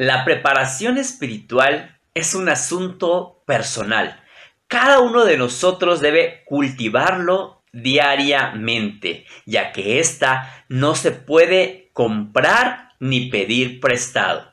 [0.00, 4.24] La preparación espiritual es un asunto personal.
[4.66, 13.28] Cada uno de nosotros debe cultivarlo diariamente, ya que ésta no se puede comprar ni
[13.28, 14.50] pedir prestado.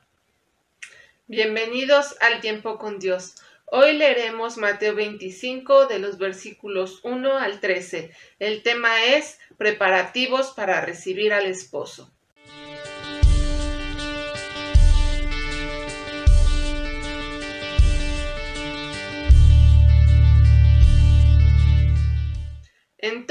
[1.28, 3.36] Bienvenidos al tiempo con Dios.
[3.68, 8.12] Hoy leeremos Mateo 25 de los versículos 1 al 13.
[8.40, 12.12] El tema es preparativos para recibir al esposo.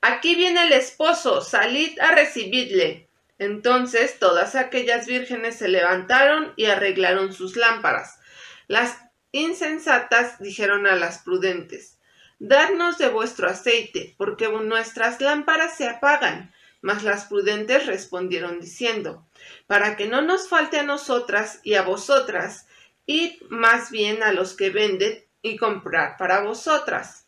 [0.00, 3.08] Aquí viene el esposo, salid a recibirle.
[3.38, 8.18] Entonces todas aquellas vírgenes se levantaron y arreglaron sus lámparas.
[8.66, 8.96] Las
[9.32, 11.98] insensatas dijeron a las prudentes,
[12.40, 16.54] Dadnos de vuestro aceite, porque nuestras lámparas se apagan.
[16.80, 19.26] Mas las prudentes respondieron diciendo,
[19.66, 22.68] Para que no nos falte a nosotras y a vosotras,
[23.06, 27.27] id más bien a los que venden y comprar para vosotras.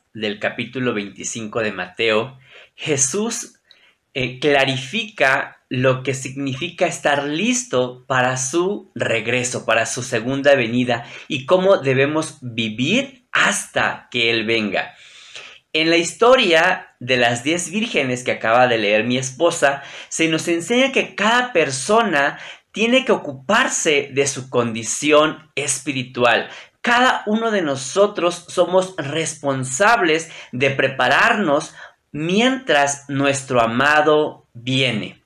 [0.13, 2.37] del capítulo 25 de Mateo,
[2.75, 3.59] Jesús
[4.13, 11.45] eh, clarifica lo que significa estar listo para su regreso, para su segunda venida y
[11.45, 14.93] cómo debemos vivir hasta que Él venga.
[15.71, 20.49] En la historia de las diez vírgenes que acaba de leer mi esposa, se nos
[20.49, 22.37] enseña que cada persona
[22.73, 26.49] tiene que ocuparse de su condición espiritual.
[26.81, 31.73] Cada uno de nosotros somos responsables de prepararnos
[32.11, 35.23] mientras nuestro amado viene.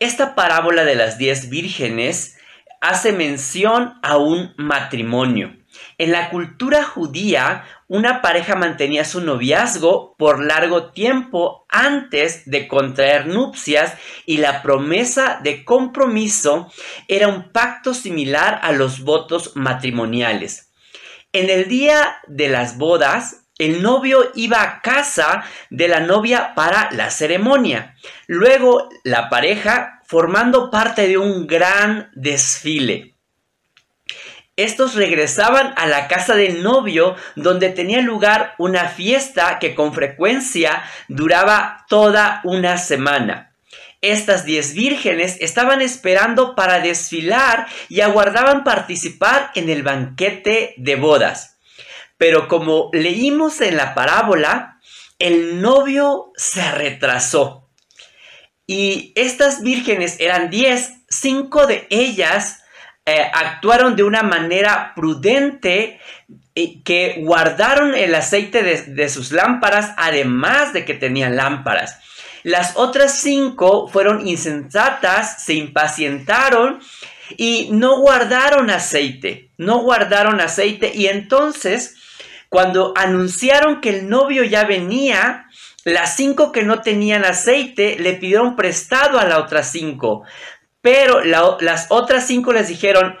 [0.00, 2.38] Esta parábola de las diez vírgenes
[2.80, 5.57] hace mención a un matrimonio.
[5.98, 13.26] En la cultura judía, una pareja mantenía su noviazgo por largo tiempo antes de contraer
[13.26, 13.94] nupcias
[14.26, 16.72] y la promesa de compromiso
[17.08, 20.72] era un pacto similar a los votos matrimoniales.
[21.32, 26.90] En el día de las bodas, el novio iba a casa de la novia para
[26.92, 27.96] la ceremonia.
[28.26, 33.17] Luego, la pareja formando parte de un gran desfile.
[34.58, 40.82] Estos regresaban a la casa del novio donde tenía lugar una fiesta que con frecuencia
[41.06, 43.54] duraba toda una semana.
[44.00, 51.60] Estas diez vírgenes estaban esperando para desfilar y aguardaban participar en el banquete de bodas.
[52.16, 54.80] Pero como leímos en la parábola,
[55.20, 57.68] el novio se retrasó.
[58.66, 62.64] Y estas vírgenes eran diez, cinco de ellas
[63.08, 65.98] eh, actuaron de una manera prudente
[66.54, 71.98] y que guardaron el aceite de, de sus lámparas, además de que tenían lámparas.
[72.42, 76.80] Las otras cinco fueron insensatas, se impacientaron
[77.36, 81.96] y no guardaron aceite, no guardaron aceite y entonces
[82.48, 85.46] cuando anunciaron que el novio ya venía,
[85.84, 90.24] las cinco que no tenían aceite le pidieron prestado a las otras cinco.
[90.80, 93.16] Pero las otras cinco les dijeron,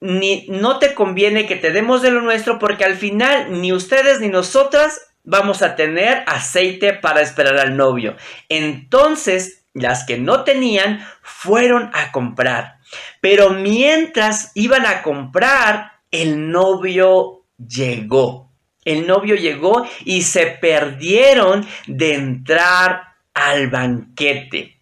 [0.00, 4.20] ni, no te conviene que te demos de lo nuestro porque al final ni ustedes
[4.20, 8.16] ni nosotras vamos a tener aceite para esperar al novio.
[8.48, 12.78] Entonces, las que no tenían fueron a comprar.
[13.20, 18.50] Pero mientras iban a comprar, el novio llegó.
[18.84, 24.79] El novio llegó y se perdieron de entrar al banquete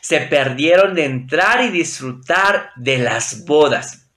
[0.00, 4.08] se perdieron de entrar y disfrutar de las bodas.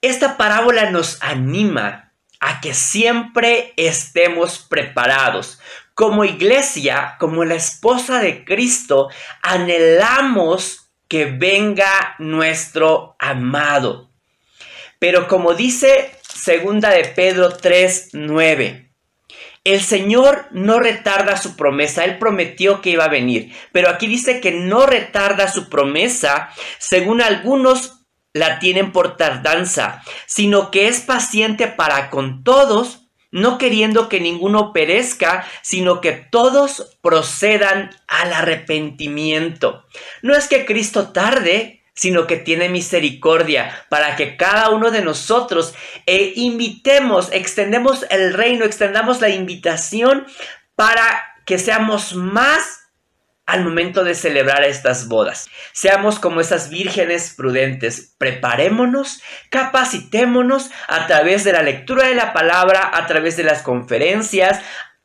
[0.00, 5.60] Esta parábola nos anima a que siempre estemos preparados.
[5.94, 9.08] Como iglesia, como la esposa de Cristo,
[9.42, 14.10] anhelamos que venga nuestro amado.
[14.98, 18.87] Pero como dice segunda de Pedro 3, 9,
[19.72, 24.40] el Señor no retarda su promesa, Él prometió que iba a venir, pero aquí dice
[24.40, 27.98] que no retarda su promesa, según algunos
[28.32, 34.72] la tienen por tardanza, sino que es paciente para con todos, no queriendo que ninguno
[34.72, 39.84] perezca, sino que todos procedan al arrepentimiento.
[40.22, 45.74] No es que Cristo tarde, sino que tiene misericordia para que cada uno de nosotros
[46.06, 50.24] eh, invitemos, extendemos el reino, extendamos la invitación
[50.76, 52.84] para que seamos más
[53.46, 55.48] al momento de celebrar estas bodas.
[55.72, 58.14] Seamos como esas vírgenes prudentes.
[58.16, 59.20] Preparémonos,
[59.50, 64.60] capacitémonos a través de la lectura de la palabra, a través de las conferencias,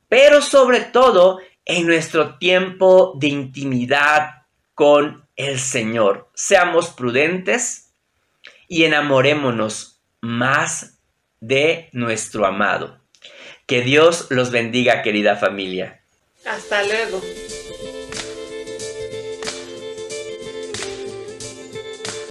[0.10, 4.44] pero sobre todo en nuestro tiempo de intimidad
[4.76, 6.30] con el Señor.
[6.34, 7.94] Seamos prudentes
[8.68, 11.00] y enamorémonos más
[11.40, 13.02] de nuestro amado.
[13.66, 16.04] Que Dios los bendiga, querida familia.
[16.46, 17.22] Hasta luego.